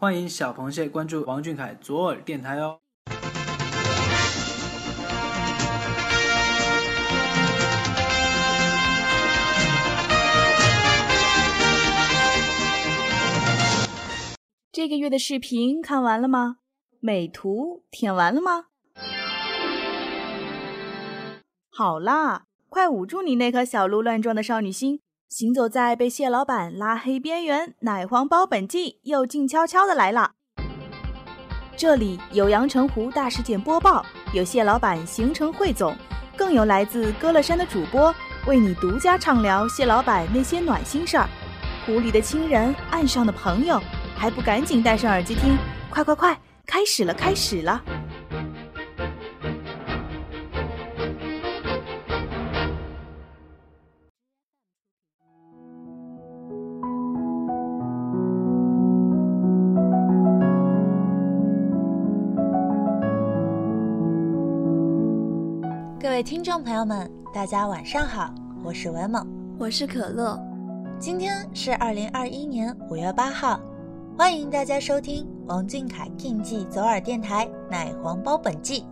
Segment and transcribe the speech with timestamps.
[0.00, 2.78] 欢迎小螃蟹关注王俊凯左耳电台哦。
[14.70, 16.58] 这个月的视频看完了吗？
[17.00, 18.66] 美图舔完了吗？
[21.70, 25.00] 好啦，快捂住你那颗小鹿乱撞的少女心！
[25.28, 30.30] 行走在被蟹老板拉黑边缘，奶黄包本季又静悄悄的来了。
[31.76, 35.94] 这里有阳澄湖大事件播报，有蟹老板行程汇总，
[36.34, 38.12] 更有来自歌乐山的主播
[38.46, 41.28] 为你独家畅聊蟹老板那些暖心事儿。
[41.84, 43.78] 湖里的亲人，岸上的朋友。
[44.16, 45.56] 还不赶紧戴上耳机听！
[45.90, 47.80] 快快快，开始了，开始了！
[66.00, 68.32] 各位听众朋友们，大家晚上好，
[68.62, 69.26] 我是文猛，
[69.58, 70.40] 我是可乐，
[70.96, 73.58] 今天是二零二一年五月八号。
[74.16, 78.84] 欢迎大家收听王俊凯 King 记左耳电台奶黄包本季。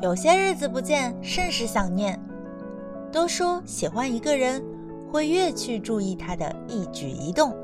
[0.00, 2.18] 有些日子不见，甚是想念。
[3.12, 4.64] 都说喜欢一个人，
[5.12, 7.54] 会越去注意他的一举一动。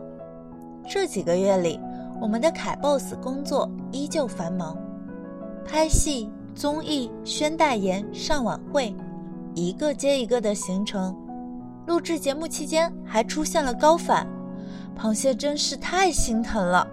[0.86, 1.80] 这几个月里，
[2.20, 4.76] 我们的凯 boss 工作依旧繁忙，
[5.64, 8.94] 拍戏、综艺、宣代言、上晚会，
[9.54, 11.14] 一个接一个的行程。
[11.86, 14.26] 录制节目期间，还出现了高反。
[14.96, 16.86] 螃蟹真是太心疼了，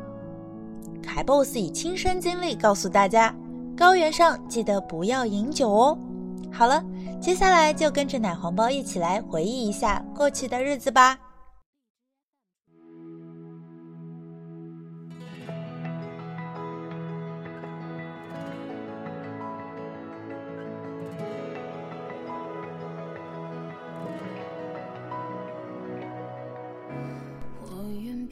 [1.03, 3.33] 凯 boss 以亲身经历告诉大家：
[3.77, 5.97] 高原上记得不要饮酒哦。
[6.51, 6.83] 好了，
[7.21, 11.17] 接下来就跟着奶黄包一起来回忆一下过去的日子吧。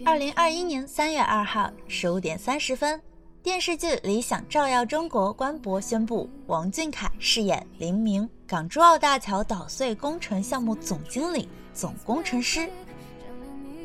[0.09, 3.00] 二零二一年三月二号十五点三十分，
[3.44, 12.68] 电视剧《理想照耀中国》官博宣布，王俊凯饰演林明，港珠澳大桥捣碎工程项目总经理、总工程师。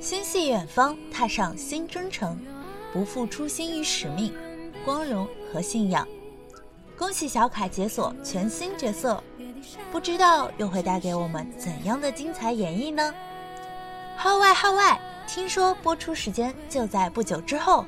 [0.00, 2.40] 心系远方，踏上新征程，
[2.90, 4.32] 不负初心与使命，
[4.82, 6.08] 光荣和信仰。
[6.96, 9.22] 恭喜小凯解锁全新角色，
[9.92, 13.14] 不知道又会带给我们怎样的精彩演绎呢？
[14.16, 14.98] 号外号外！
[15.26, 17.84] 听说播出时间就在不久之后，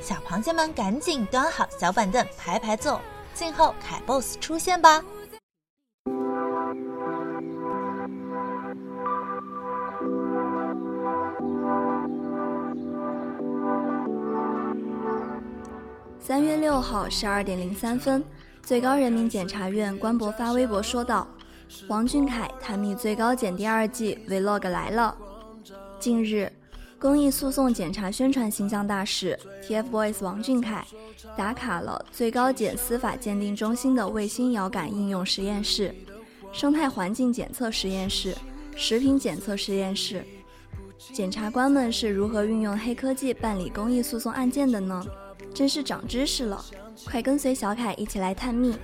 [0.00, 3.00] 小螃蟹们赶紧端好小板凳排排坐，
[3.34, 5.02] 静候凯 boss 出现吧。
[16.18, 18.22] 三月六号十二点零三分，
[18.62, 21.26] 最高人民检察院官博发微博说道
[21.88, 25.16] ：“王俊凯探秘最高检第二季 vlog 来了。”
[26.00, 26.52] 近日。
[27.00, 30.84] 公益诉讼检察宣传形象大使 TFBOYS 王俊凯
[31.36, 35.94] 打卡了最高检司法鉴定中心的卫星遥感应用实验室、
[36.52, 38.36] 生态环境检测实验室、
[38.74, 40.24] 食品检测实验室。
[41.12, 45.06] 检察官们是如何运用黑科技办理公益诉讼案件的呢？
[45.54, 46.64] 真是长知识了！
[47.06, 48.76] 快跟随小凯一起来探秘。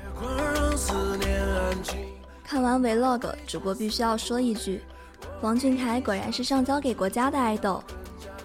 [2.44, 4.82] 看完 Vlog，主播必须要说一句：
[5.42, 7.82] 王俊凯果然是上交给国家的爱豆。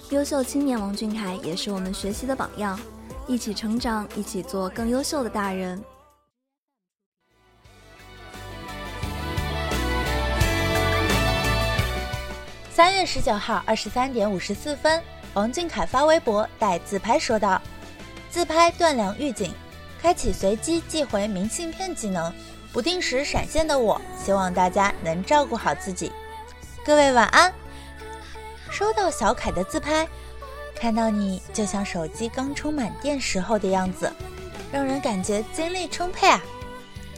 [0.09, 2.80] 优秀青年王俊凯也是我们学习的榜样，
[3.28, 5.80] 一起成长，一起做更优秀的大人。
[12.72, 15.00] 三月十九号二十三点五十四分，
[15.36, 17.62] 王俊凯发微博带自拍说道
[18.31, 19.53] ：“自拍断粮预警，
[20.02, 22.34] 开启随机寄回明信片技能，
[22.74, 26.12] 不定时闪现的我，希望大家能照顾好自己。
[26.84, 27.53] 各位晚安。”
[28.72, 30.07] 收到小凯的自拍，
[30.75, 34.11] 看到你就像手机刚充满电时候的样子，
[34.72, 36.41] 让人感觉精力充沛啊！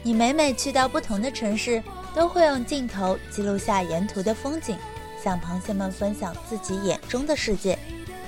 [0.02, 1.82] 你每每去到不同的城市，
[2.14, 4.76] 都会用镜头记录下沿途的风景，
[5.22, 7.78] 向螃蟹们分享自己眼中的世界，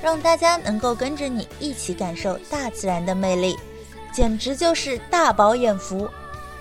[0.03, 3.59] 让大家能够跟着你一起感受大自然的魅力，
[4.13, 6.09] 简直就是大饱眼福！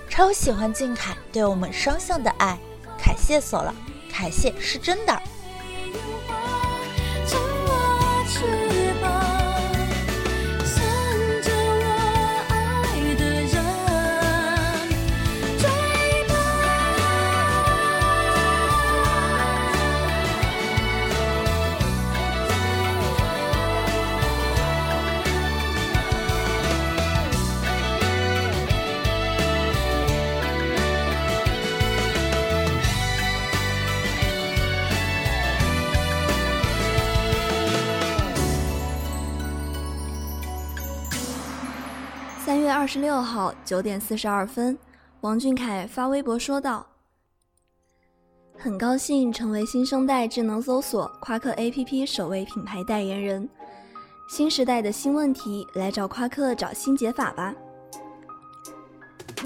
[0.08, 2.58] 超喜欢俊凯对我们双向的爱，
[2.98, 3.74] 凯谢锁了，
[4.10, 5.22] 凯谢是真的。
[42.74, 44.76] 二十六号九点四十二分，
[45.20, 46.84] 王俊凯发微博说道
[48.58, 53.48] ：“很高兴成为新生代智能搜索夸克 APP 首位品牌代言人。
[54.28, 57.54] 新时代的新问题，来找夸克找新解法吧！”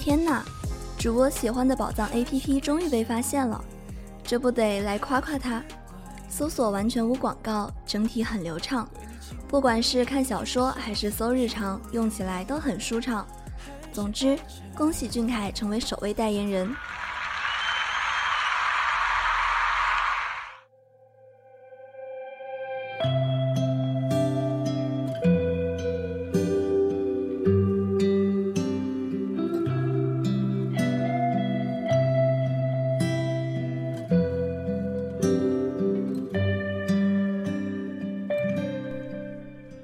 [0.00, 0.42] 天哪，
[0.98, 3.62] 主播喜欢的宝藏 APP 终于被发现了，
[4.24, 5.62] 这不得来夸夸他？
[6.28, 8.88] 搜索完全无广告，整体很流畅。
[9.48, 13.26] 不管是看小说还是搜日常，用起来都很舒畅。
[13.92, 14.38] 总之，
[14.76, 16.70] 恭喜俊凯成为首位代言人。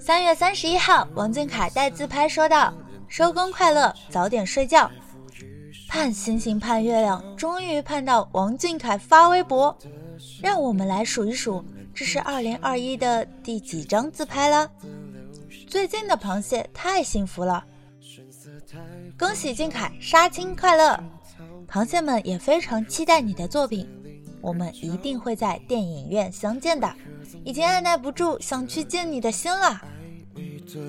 [0.04, 2.70] 三月三十一号，王俊凯带自拍说道
[3.08, 4.90] ：“收工快乐，早点睡觉。”
[5.88, 9.74] 盼星星盼月亮，终于盼到王俊凯发微博。
[10.42, 11.64] 让我们来数一数，
[11.94, 14.70] 这是二零二一的第几张自拍了？
[15.66, 17.64] 最近的螃蟹太幸福了，
[19.18, 21.02] 恭喜俊凯杀青快乐！
[21.66, 23.88] 螃蟹们也非常期待你的作品，
[24.42, 26.94] 我们一定会在电影院相见的，
[27.42, 29.80] 已经按耐不住想去见你的心了。
[30.74, 30.80] 的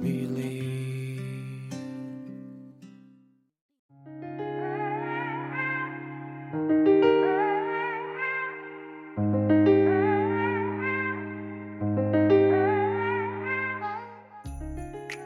[0.00, 1.18] 迷离。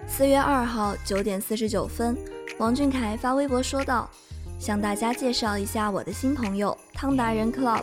[0.08, 2.16] 四月二号九点四十九分，
[2.58, 4.10] 王俊凯发微博说道
[4.58, 7.82] ：“向大家介绍一下我的新朋友汤达人 Club，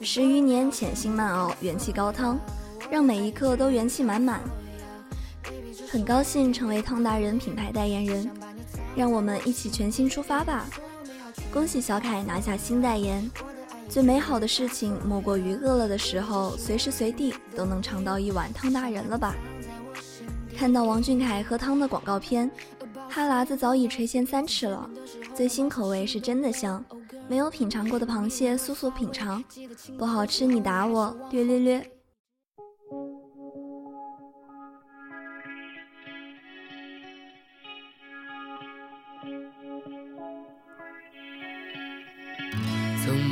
[0.00, 2.40] 十余年潜心慢熬，元气高汤，
[2.90, 4.40] 让每一刻都元气满满。”
[5.92, 8.30] 很高兴成为汤达人品牌代言人，
[8.96, 10.64] 让我们一起全新出发吧！
[11.52, 13.30] 恭喜小凯拿下新代言。
[13.90, 19.36] 最美好的事情莫过于饿了的时候，随时随地都能尝到一碗汤达人了吧？
[20.56, 22.50] 看到王俊凯喝汤的广告片，
[23.10, 24.88] 哈喇子早已垂涎三尺了。
[25.34, 26.82] 最新口味是真的香，
[27.28, 29.44] 没有品尝过的螃蟹速速品尝，
[29.98, 31.86] 不好吃你打我，略略略。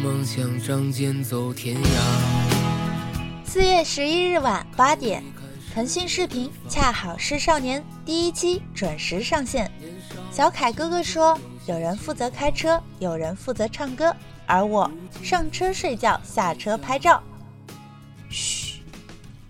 [0.02, 1.86] 梦想仗剑走天涯。
[3.44, 5.22] 四月十一日晚八点，
[5.74, 9.70] 腾讯视频《恰好是少年》第一期准时上线。
[10.32, 11.38] 小凯哥哥说
[11.68, 14.16] ：“有人负责开车，有人负责唱歌，
[14.46, 14.90] 而我
[15.22, 17.22] 上车睡觉，下车拍照。”
[18.30, 18.80] 嘘，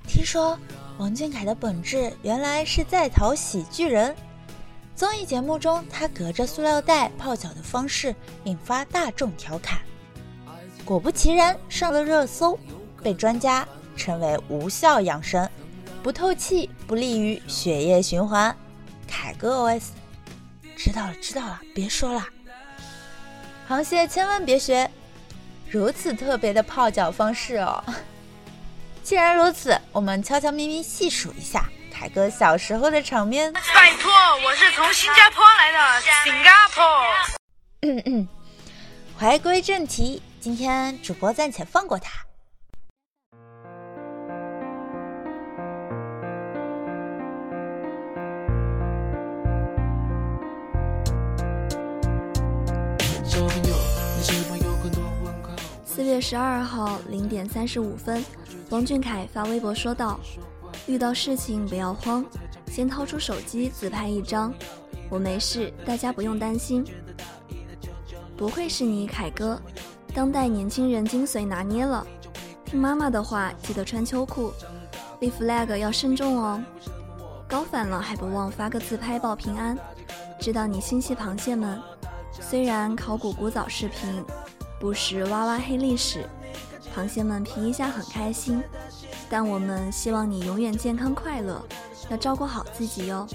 [0.08, 0.58] 听说
[0.98, 4.12] 王俊凯的本质原来是在逃喜剧人。
[4.96, 8.12] 综艺节目中，他隔着塑料袋泡脚的方式
[8.42, 9.78] 引发大众调侃。
[10.90, 12.58] 果不其然，上了热搜，
[13.00, 13.64] 被专家
[13.96, 15.48] 称为无效养生，
[16.02, 18.52] 不透气，不利于血液循环。
[19.06, 19.82] 凯哥 OS，
[20.76, 22.26] 知道了，知道了，别说了。
[23.68, 24.90] 螃蟹千万别学
[25.68, 27.84] 如此特别的泡脚方式哦。
[29.04, 33.52] 既然如此，我们悄悄咪咪细数一下凯哥小时候的场面。
[33.52, 34.10] 拜托，
[34.44, 36.84] 我是从新加坡来的，新加坡。
[37.82, 38.28] 嗯嗯，
[39.16, 40.20] 回归正题。
[40.40, 42.24] 今天主播暂且放过他。
[55.84, 58.24] 四月十二号零点三十五分，
[58.70, 60.18] 王俊凯发微博说道
[60.88, 62.24] ：“遇到事情不要慌，
[62.66, 64.54] 先掏出手机自拍一张，
[65.10, 66.82] 我没事，大家不用担心。”
[68.38, 69.60] 不愧是你，凯哥。
[70.10, 72.06] 当代年轻人精髓拿捏了，
[72.64, 74.52] 听妈妈的话，记得穿秋裤，
[75.20, 76.62] 立 flag 要慎重哦。
[77.48, 79.76] 高反了还不忘发个自拍报平安。
[80.40, 81.80] 知道你心系螃蟹们，
[82.40, 84.24] 虽然考古古早视频，
[84.80, 86.24] 不时挖挖黑历史，
[86.94, 88.62] 螃蟹们皮一下很开心，
[89.28, 91.62] 但我们希望你永远健康快乐，
[92.08, 93.26] 要照顾好自己哟。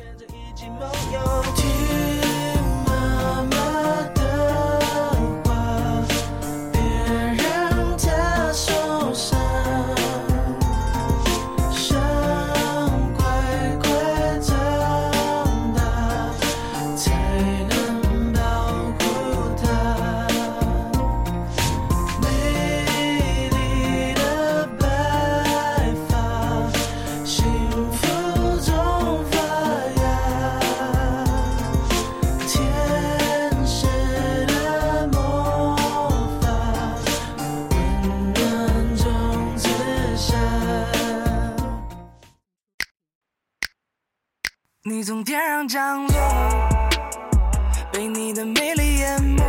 [45.05, 46.15] 从天上降落，
[47.91, 49.43] 被你的美丽淹没。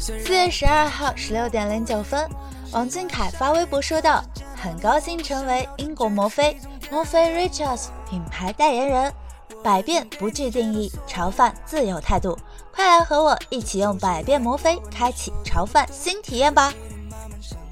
[0.00, 2.28] 四月十二号十六点零九分，
[2.72, 4.20] 王俊凯发微博说道
[4.60, 6.58] ：“很高兴成为英国摩飞
[6.90, 9.14] 摩飞 Richards 品牌代言人，
[9.62, 12.36] 百变不具定义，潮范自有态度。
[12.74, 16.74] 快来和我一起用百变摩飞开启潮范新体验吧！”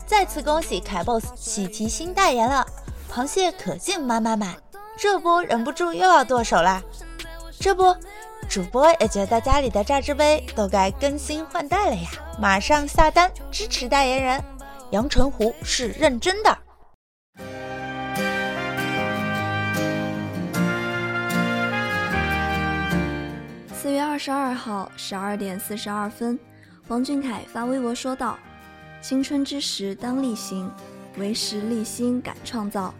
[0.07, 2.65] 再次恭喜凯 boss 喜提新代言了，
[3.13, 4.55] 螃蟹可劲买买买，
[4.97, 6.83] 这波忍不住又要剁手啦！
[7.61, 7.95] 这不，
[8.49, 12.09] 主播也觉得家里的榨汁杯都该更新换代了呀，
[12.41, 14.43] 马上下单支持代言人，
[14.91, 16.59] 阳澄湖是认真的。
[23.75, 26.39] 四月二十二号十二点四十二分，
[26.89, 28.39] 王俊凯发微博说道。
[29.03, 30.71] 青春之时当力行，
[31.19, 32.95] 为时立心敢创造。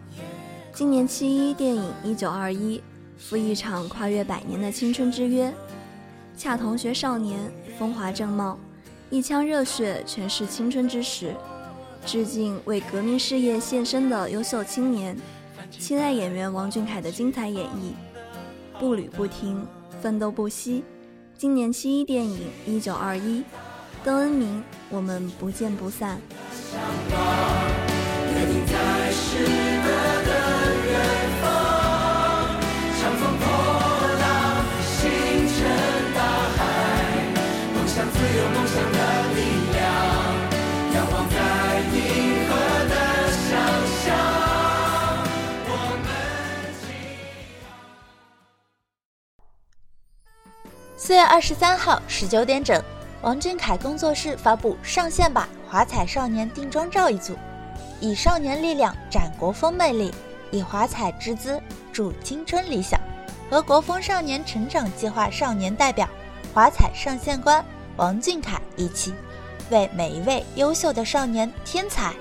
[0.75, 2.77] 今年七一电影《一九二一》
[3.17, 5.49] 赴一场跨越百年的青春之约，
[6.35, 7.39] 恰同学少年
[7.79, 8.59] 风华正茂，
[9.09, 11.33] 一腔热血诠释青春之时，
[12.05, 15.15] 致敬为革命事业献身的优秀青年。
[15.71, 17.93] 期待演员王俊凯的精彩演绎，
[18.77, 19.65] 步履不停，
[20.01, 20.83] 奋斗不息。
[21.37, 23.39] 今年七一电影《一九二一》。
[24.03, 26.19] 邓恩铭，我们不见不散。
[51.05, 52.81] 四月二十三号十九点整。
[53.21, 57.35] 王俊凯工作室发布上线吧华彩少年定妆照一组，
[58.01, 60.11] 以少年力量展国风魅力，
[60.49, 61.61] 以华彩之姿
[61.93, 62.99] 助青春理想，
[63.51, 66.09] 和国风少年成长计划少年代表
[66.55, 67.63] 华彩上线官
[67.97, 69.13] 王俊凯一起，
[69.69, 72.15] 为每一位优秀的少年添彩。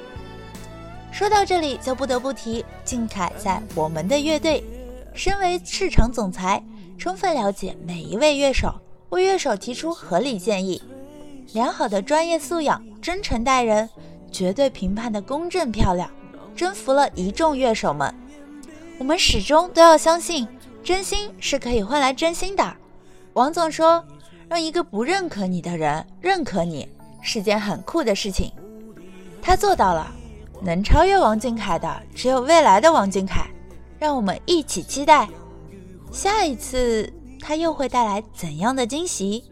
[1.11, 4.63] 说到这里，就不得不提俊凯在我们的乐队，
[5.15, 6.63] 身为市场总裁，
[6.99, 8.75] 充分了解每一位乐手，
[9.11, 10.83] 为乐手提出合理建议。
[11.53, 13.89] 良好的专业素养，真诚待人，
[14.33, 16.11] 绝对评判的公正漂亮，
[16.57, 18.13] 征服了一众乐手们。
[18.99, 20.47] 我们始终都要相信，
[20.83, 22.77] 真心是可以换来真心的。
[23.35, 24.03] 王总说，
[24.49, 26.89] 让一个不认可你的人认可你，
[27.21, 28.53] 是件很酷的事情。
[29.43, 30.11] 他做到了，
[30.63, 33.47] 能超越王俊凯的，只有未来的王俊凯。
[33.99, 35.29] 让我们一起期待，
[36.15, 39.43] 下一次他又会带来怎样的惊喜？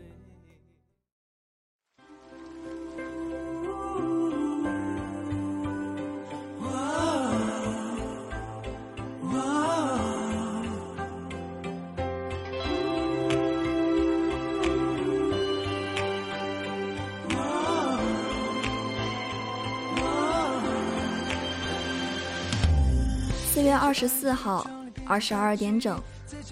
[23.52, 24.64] 四月二十四号
[25.12, 26.00] 二十二点整，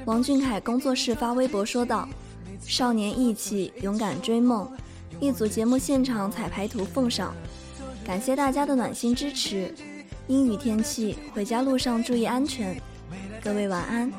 [0.04, 2.06] 王俊凯工作室发微博说道
[2.60, 4.70] ：“少年义气，勇敢追梦。”
[5.18, 7.34] 一组节目现场彩排图奉上，
[8.04, 9.74] 感谢大家的暖心支持。
[10.26, 12.78] 阴雨天气，回家路上注意安全。
[13.42, 14.12] 各位晚安。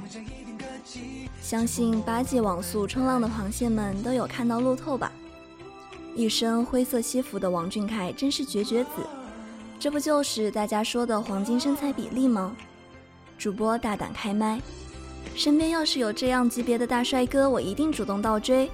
[1.40, 5.12] 相信八 G 网速冲浪的螃蟹们都有看到路透吧？
[6.16, 9.06] 一身灰色西服的王俊凯真是绝绝子，
[9.80, 12.56] 这不就是大家说的黄金身材比例吗？
[13.42, 14.62] 主播大胆开麦，
[15.34, 18.70] 身边要是有这样级别的大帅哥，我一定主动倒追。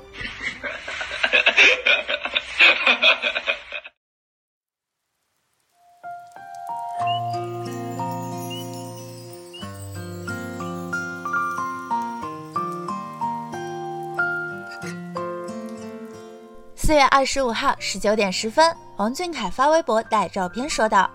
[16.76, 21.10] 四月二十五号十九点十分，王俊凯发微博带照片说道：“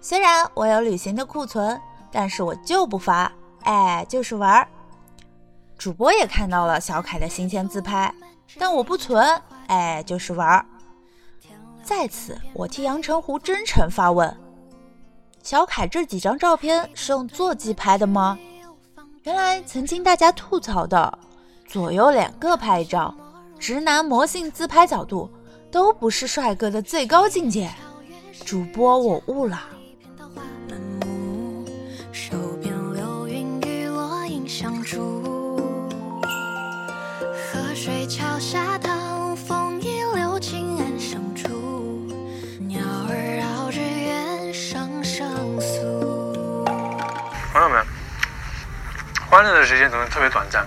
[0.00, 1.76] 虽然我有旅行的库存。”
[2.12, 4.68] 但是我就不发，哎，就是玩儿。
[5.78, 8.14] 主播也看到了小凯的新鲜自拍，
[8.58, 10.64] 但我不存，哎，就是玩儿。
[11.82, 14.36] 在此，我替阳澄湖真诚发问：
[15.42, 18.38] 小凯这几张照片是用座机拍的吗？
[19.24, 21.18] 原来曾经大家吐槽的
[21.66, 23.12] 左右两个拍一张，
[23.58, 25.28] 直男魔性自拍角度
[25.70, 27.68] 都不是帅哥的最高境界。
[28.44, 29.60] 主播，我悟了。
[49.32, 50.66] 欢乐的时间总是特别短暂。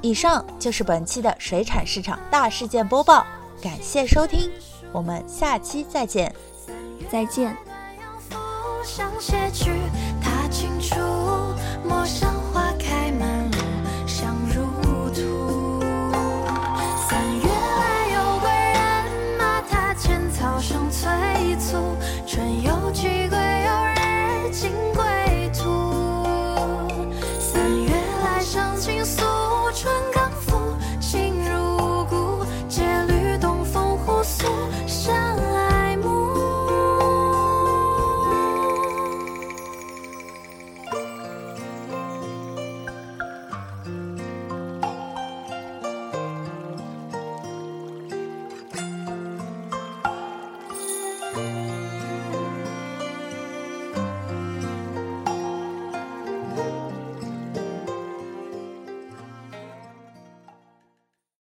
[0.00, 3.26] 以上就是本期的水产市场大事件播报，
[3.62, 4.50] 感谢收听，
[4.92, 6.34] 我们下期再见。
[7.10, 7.54] 再见。